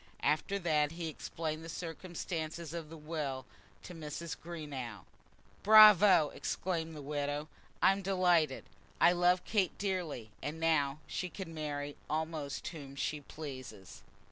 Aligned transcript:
After 0.23 0.57
that 0.57 0.93
he 0.93 1.09
explained 1.09 1.63
the 1.63 1.69
circumstances 1.69 2.73
of 2.73 2.89
the 2.89 2.97
will 2.97 3.45
to 3.83 3.93
Mrs. 3.93 4.35
Greenow. 4.35 5.05
"Bravo," 5.61 6.31
exclaimed 6.33 6.95
the 6.95 7.03
widow. 7.03 7.47
"I'm 7.83 8.01
delighted. 8.01 8.63
I 8.99 9.11
love 9.11 9.45
Kate 9.45 9.77
dearly: 9.77 10.31
and 10.41 10.59
now 10.59 11.01
she 11.05 11.29
can 11.29 11.53
marry 11.53 11.97
almost 12.09 12.67
whom 12.69 12.95
she 12.95 13.21
pleases." 13.21 14.01